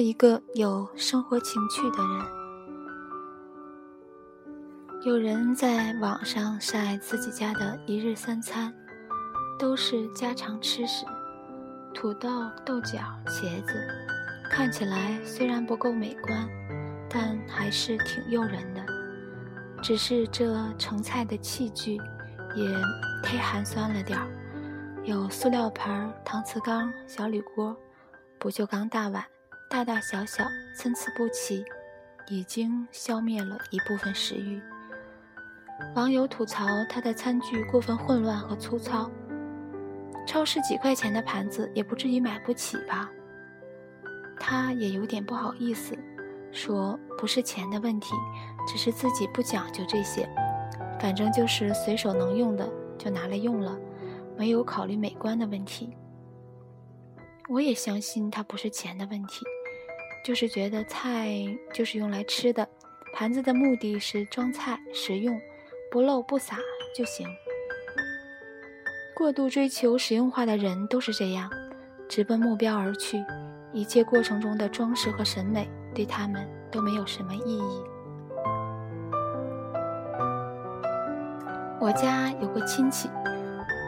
[0.00, 2.26] 一个有生活情趣的人。
[5.02, 8.72] 有人在网上晒自己家的一日三餐，
[9.58, 11.06] 都是家常吃食：
[11.94, 12.28] 土豆、
[12.66, 13.72] 豆角、茄子，
[14.50, 16.46] 看起来虽然不够美观，
[17.08, 18.84] 但还是挺诱人的。
[19.82, 21.96] 只是这盛菜的器具
[22.54, 22.68] 也
[23.22, 24.26] 忒寒酸了点儿，
[25.04, 27.74] 有塑料盆、搪瓷缸、小铝锅、
[28.38, 29.24] 不锈钢大碗。
[29.70, 31.64] 大大小小，参差不齐，
[32.26, 34.60] 已经消灭了一部分食欲。
[35.94, 39.08] 网友吐槽他的餐具过分混乱和粗糙，
[40.26, 43.08] 超市几块钱的盘子也不至于买不起吧？
[44.40, 45.96] 他也有点不好意思，
[46.50, 48.12] 说不是钱的问题，
[48.66, 50.28] 只是自己不讲究这些，
[50.98, 53.78] 反正就是随手能用的就拿来用了，
[54.36, 55.96] 没有考虑美观的问题。
[57.48, 59.46] 我也相信他不是钱的问题。
[60.22, 61.30] 就是觉得菜
[61.72, 62.68] 就是用来吃的，
[63.14, 65.40] 盘子的目的是装菜实用，
[65.90, 66.56] 不漏不洒
[66.94, 67.26] 就行。
[69.16, 71.50] 过度追求实用化的人都是这样，
[72.08, 73.22] 直奔目标而去，
[73.72, 77.82] 一切过程中的装饰和审美对他们都没有什么意义。
[81.80, 83.08] 我家有个亲戚，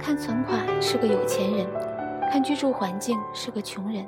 [0.00, 1.66] 看存款是个有钱人，
[2.30, 4.04] 看居住环境是个穷人。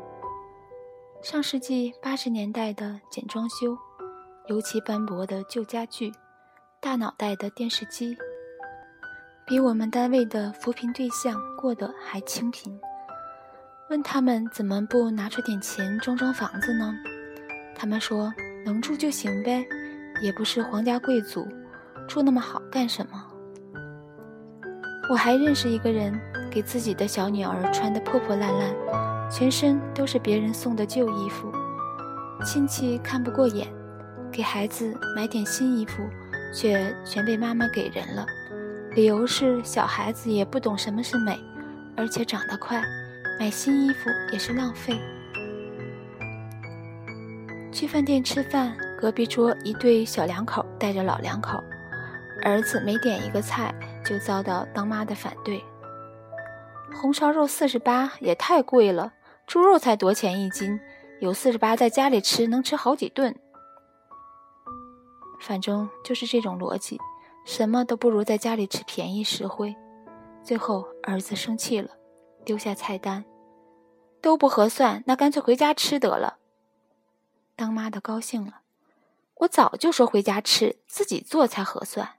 [1.20, 3.76] 上世纪八十年代的简装修，
[4.46, 6.12] 油漆斑驳的旧家具，
[6.80, 8.16] 大脑袋的电视机，
[9.44, 12.78] 比我们单位的扶贫对象过得还清贫。
[13.90, 16.94] 问他们怎么不拿出点钱装装房子呢？
[17.74, 18.32] 他们说
[18.64, 19.66] 能住就行呗，
[20.22, 21.46] 也不是皇家贵族，
[22.06, 23.24] 住那么好干什么？
[25.10, 26.18] 我还认识一个人，
[26.48, 29.07] 给自己的小女儿穿得破破烂烂。
[29.30, 31.52] 全身都是别人送的旧衣服，
[32.44, 33.68] 亲戚看不过眼，
[34.32, 36.02] 给孩子买点新衣服，
[36.54, 38.24] 却全被妈妈给人了。
[38.94, 41.38] 理由是小孩子也不懂什么是美，
[41.94, 42.82] 而且长得快，
[43.38, 44.98] 买新衣服也是浪费。
[47.70, 51.62] 去饭店吃饭，隔壁桌一对小两口带着老两口，
[52.42, 53.74] 儿子每点一个菜
[54.04, 55.62] 就遭到当妈的反对。
[56.94, 59.12] 红烧肉四十八也太贵了。
[59.48, 60.78] 猪肉才多钱一斤？
[61.20, 63.34] 有四十八，在家里吃能吃好几顿。
[65.40, 67.00] 反正就是这种逻辑，
[67.46, 69.74] 什么都不如在家里吃便宜实惠。
[70.42, 71.96] 最后儿子生气了，
[72.44, 73.24] 丢下菜单，
[74.20, 76.36] 都不合算，那干脆回家吃得了。
[77.56, 78.60] 当妈的高兴了，
[79.36, 82.16] 我早就说回家吃，自己做才合算。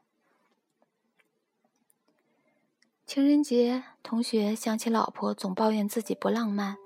[3.05, 6.77] 情人节，同学想起老婆总抱怨自己不浪漫。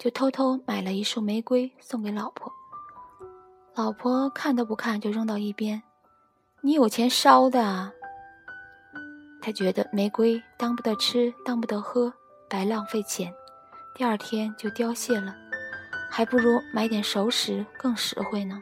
[0.00, 2.50] 就偷偷买了一束玫瑰送给老婆，
[3.74, 5.82] 老婆看都不看就扔到一边。
[6.62, 7.92] 你有钱烧的啊？
[9.42, 12.10] 他觉得玫瑰当不得吃，当不得喝，
[12.48, 13.30] 白浪费钱，
[13.94, 15.36] 第二天就凋谢了，
[16.10, 18.58] 还不如买点熟食更实惠呢。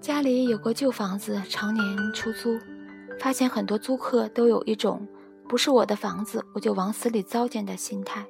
[0.00, 2.56] 家里有个旧房子，常年出租，
[3.18, 5.04] 发现很多租客都有一种。
[5.48, 8.24] 不是我的房子，我就往死里糟践的心态。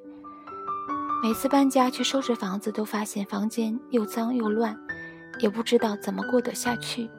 [1.22, 4.76] 每次搬家去收拾房子，都发现房间又脏又乱，
[5.38, 7.10] 也不知道怎么过得下去。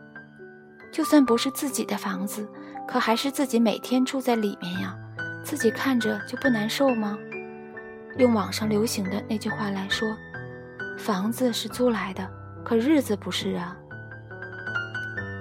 [0.91, 2.47] 就算不是自己的房子，
[2.87, 4.95] 可还是自己每天住在里面呀，
[5.43, 7.17] 自己看着就不难受吗？
[8.17, 10.07] 用网上流行的那句话来说，
[10.97, 12.29] 房子是租来的，
[12.63, 13.75] 可日子不是啊。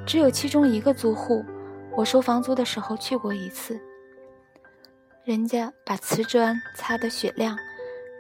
[0.07, 1.45] 只有其中一个租户，
[1.97, 3.79] 我收房租的时候去过一次。
[5.25, 7.57] 人家把瓷砖擦得雪亮，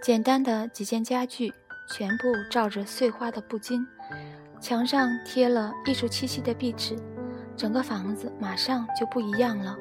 [0.02, 1.52] 简单的几件家具
[1.86, 3.84] 全部罩着碎花的布巾，
[4.58, 6.96] 墙上贴了艺术气息的壁纸，
[7.58, 9.76] 整个房子马上就不一样了。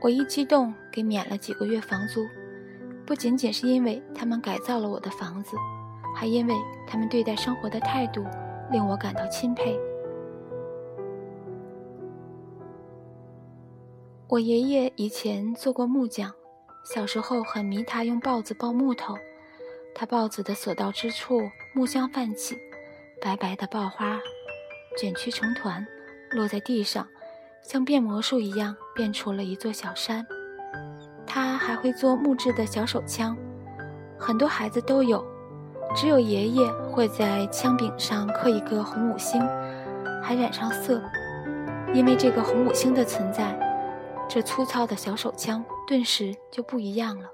[0.00, 2.26] 我一激动，给免了几个月房租，
[3.06, 5.56] 不仅仅是因为他们改造了我的房子，
[6.16, 6.54] 还因为
[6.84, 8.24] 他们对待生活的态度
[8.72, 9.78] 令我感到钦佩。
[14.30, 16.30] 我爷爷以前做过木匠，
[16.84, 19.16] 小时候很迷他用刨子刨木头。
[19.94, 21.40] 他刨子的所到之处，
[21.74, 22.54] 木香泛起，
[23.22, 24.20] 白白的刨花
[24.98, 25.86] 卷曲成团，
[26.30, 27.08] 落在地上，
[27.62, 30.26] 像变魔术一样变出了一座小山。
[31.26, 33.34] 他还会做木质的小手枪，
[34.18, 35.24] 很多孩子都有，
[35.96, 39.40] 只有爷爷会在枪柄上刻一个红五星，
[40.22, 41.02] 还染上色，
[41.94, 43.58] 因为这个红五星的存在。
[44.28, 47.28] 这粗糙的小手枪顿时就不一样了。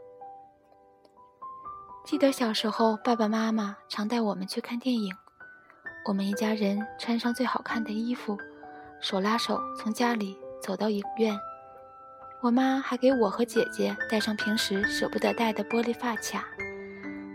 [2.05, 5.13] 记得小时候，爸爸妈妈常带我们去看电影。
[6.07, 8.39] 我们一家人穿上最好看的衣服，
[9.01, 11.37] 手拉手从家里走到影院。
[12.43, 16.45] 我妈还给我和姐姐戴上平时舍不得戴的玻璃发卡，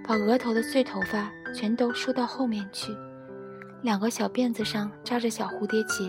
[0.08, 2.96] 把额头的碎头发全都梳到后面去，
[3.82, 6.08] 两个小辫子上扎着小蝴蝶结。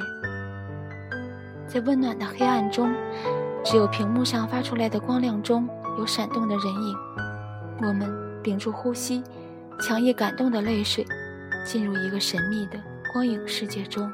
[1.73, 2.93] 在温暖的黑暗中，
[3.65, 5.69] 只有屏幕上发出来的光亮中
[5.99, 6.97] 有闪动的人影。
[7.79, 8.13] 我们
[8.43, 9.23] 屏住呼吸，
[9.81, 11.07] 强抑感动的泪水。
[11.63, 12.81] 进入一个神秘的
[13.13, 14.11] 光影世界中，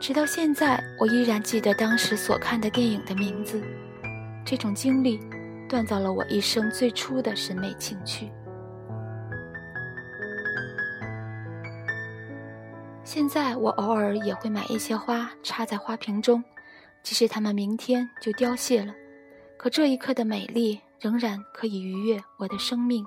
[0.00, 3.62] 直到现在，我依然记得当时所看的电影的名字。
[4.44, 5.20] 这种经历
[5.68, 8.28] 锻造了我一生最初的审美情趣。
[13.06, 16.42] 现在，我偶尔也会买一些花插在花瓶中，
[17.04, 18.92] 即使它们明天就凋谢了，
[19.56, 23.06] 可这一刻的美丽仍然可以愉悦我的生命。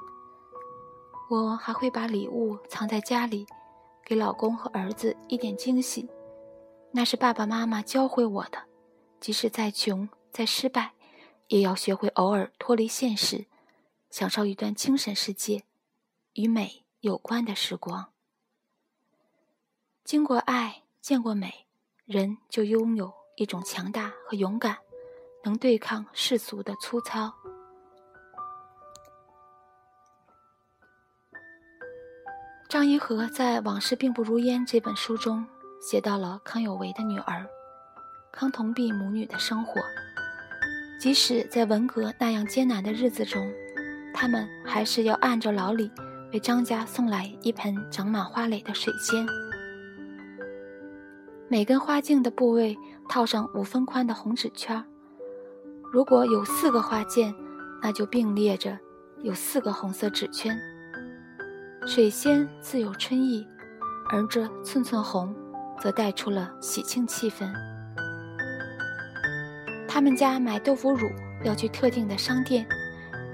[1.30, 3.46] 我还会把礼物藏在家里，
[4.06, 6.10] 给老公和儿子一点惊喜。
[6.92, 8.58] 那是爸爸妈妈教会我的，
[9.20, 10.94] 即使再穷再失败，
[11.50, 13.48] 也要学会偶尔脱离现实，
[14.10, 15.64] 享受一段精神世界
[16.36, 18.14] 与美有关的时光。
[20.10, 21.68] 经过爱，见过美，
[22.08, 24.76] 人就拥有一种强大和勇敢，
[25.44, 27.32] 能对抗世俗的粗糙。
[32.68, 35.46] 张一和在《往事并不如烟》这本书中
[35.80, 37.46] 写到了康有为的女儿
[38.32, 39.80] 康同弼母女的生活。
[41.00, 43.48] 即使在文革那样艰难的日子中，
[44.12, 45.92] 他们还是要按照老李
[46.34, 49.24] 为张家送来一盆长满花蕾的水仙。
[51.52, 52.78] 每根花茎的部位
[53.10, 54.86] 套上五分宽的红纸圈
[55.92, 57.34] 如果有四个花件，
[57.82, 58.78] 那就并列着
[59.24, 60.56] 有四个红色纸圈。
[61.88, 63.48] 水仙自有春意，
[64.12, 65.34] 而这寸寸红，
[65.82, 67.52] 则带出了喜庆气氛。
[69.88, 71.10] 他们家买豆腐乳
[71.44, 72.64] 要去特定的商店，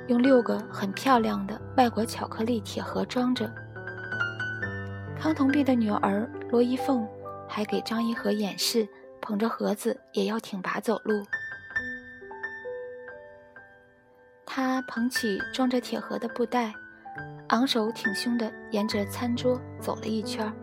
[0.08, 3.54] 用六个很漂亮的外国巧克力铁盒装着。
[5.20, 7.06] 康同弼的女儿罗一凤
[7.56, 8.86] 还给张一和演示，
[9.22, 11.24] 捧着盒子也要挺拔走路。
[14.46, 16.74] 他捧起装着铁盒的布袋。
[17.48, 20.54] 昂首挺胸的沿着餐桌走了一圈，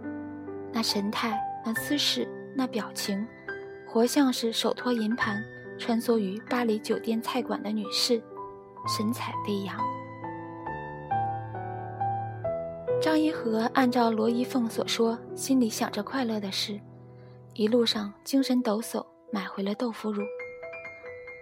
[0.70, 3.26] 那神态、那姿势、那表情，
[3.88, 5.42] 活像是手托银盘
[5.78, 8.22] 穿梭于巴黎酒店菜馆的女士，
[8.86, 9.78] 神采飞扬。
[13.12, 16.80] 张一和按照罗一凤所说，心里想着快乐的事，
[17.52, 20.22] 一路上精神抖擞，买回了豆腐乳。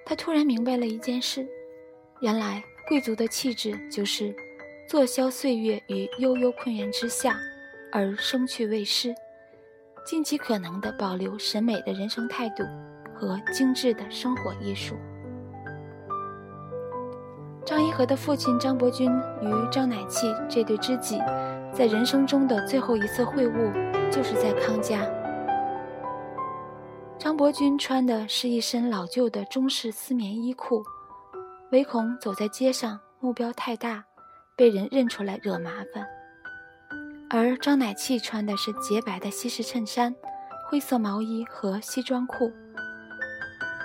[0.05, 1.47] 他突然明白了一件事：
[2.23, 4.35] 原来贵族的气质就是。
[4.89, 7.39] 坐消岁月于悠悠困园之下，
[7.93, 9.15] 而生趣未失，
[10.05, 12.65] 尽其可能地保留审美的人生态度
[13.15, 14.97] 和精致的生活艺术。
[17.65, 21.21] 张一和的父亲张伯钧与张乃器这对知己，
[21.73, 25.07] 在人生中的最后一次会晤，就是在康家。
[27.19, 30.83] 张伯钧穿的是一身老旧的中式丝棉衣裤，
[31.71, 34.05] 唯恐走在街上目标太大。
[34.57, 36.07] 被人认出来惹麻烦，
[37.31, 40.15] 而张乃器穿的是洁白的西式衬衫、
[40.69, 42.53] 灰色毛衣和西装裤，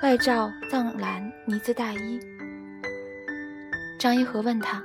[0.03, 2.19] 外罩藏蓝呢子大衣。
[3.97, 4.83] 张一和问他：“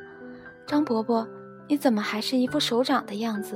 [0.65, 1.27] 张伯伯，
[1.71, 3.55] 你怎么还是一副首长的样子？”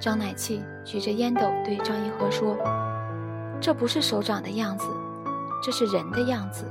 [0.00, 2.56] 张乃器举着烟斗对张一和说
[3.60, 4.86] ：“这不是首长的样子，
[5.60, 6.64] 这是人的样子。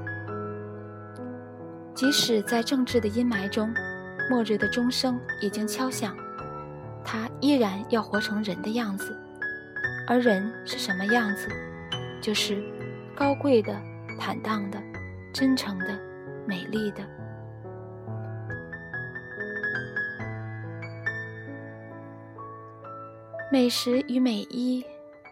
[1.93, 3.69] 即使在政治的阴霾中。”
[4.29, 6.15] 末日的钟声已经敲响，
[7.03, 9.17] 他依然要活成人的样子。
[10.07, 11.47] 而人是什么样子？
[12.21, 12.61] 就是
[13.15, 13.75] 高贵的、
[14.19, 14.79] 坦荡的、
[15.33, 15.99] 真诚的、
[16.45, 17.01] 美丽的。
[23.51, 24.85] 美食与美衣，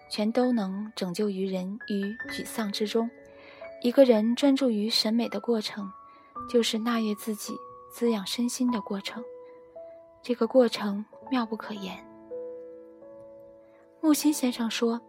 [0.09, 3.09] 全都能拯救于人于沮丧之中。
[3.81, 5.91] 一个人专注于审美的过程，
[6.49, 7.53] 就是纳悦自己。
[7.89, 9.23] 滋养身心的过程，
[10.21, 12.05] 这个过程妙不可言。
[14.01, 15.01] 木心先生说：“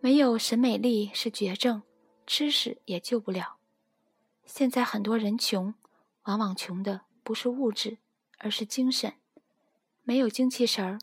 [0.00, 1.82] 没有审美力是绝症，
[2.26, 3.56] 吃屎也救不了。”
[4.44, 5.72] 现在很多人穷，
[6.24, 7.96] 往往穷的不是物质，
[8.36, 9.14] 而是精神。
[10.02, 10.98] 没有精气神儿，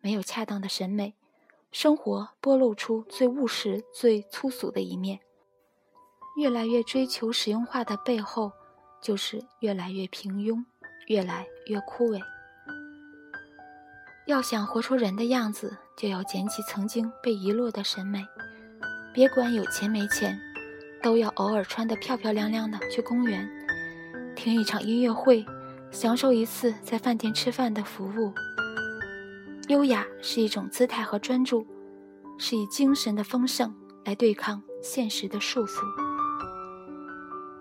[0.00, 1.14] 没有恰当的审美，
[1.70, 5.20] 生活剥露出最务实、最粗俗的一面。
[6.36, 8.52] 越来越追求实用化的背后。
[9.02, 10.62] 就是越来越平庸，
[11.06, 12.20] 越来越枯萎。
[14.26, 18.26] 要想活出人的样子，就要捡起曾经被遗落的审美。
[19.14, 20.38] 别管有钱没钱，
[21.02, 23.48] 都要偶尔穿得漂漂亮亮的去公园，
[24.36, 25.46] 听一场音乐会，
[25.90, 28.34] 享受一次在饭店吃饭的服务。
[29.70, 31.64] 优雅是一种姿态和专注，
[32.38, 33.72] 是以精神的丰盛
[34.04, 35.84] 来对抗现实的束缚。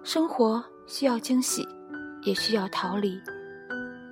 [0.03, 1.63] 生活需要惊喜，
[2.23, 3.21] 也需要逃离，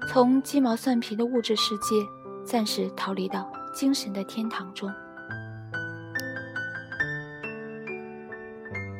[0.07, 1.95] 从鸡毛蒜皮的物质世界。
[2.45, 4.89] 暂时逃离到精神的天堂中，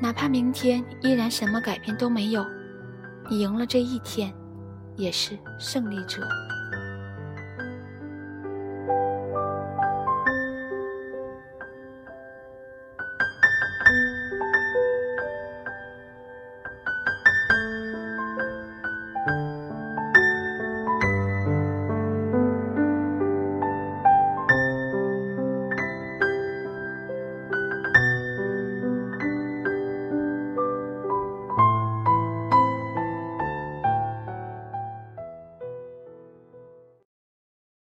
[0.02, 2.44] 哪怕明天依然什么改变都没有，
[3.30, 4.34] 你赢了这一天，
[4.98, 6.28] 也是胜利者。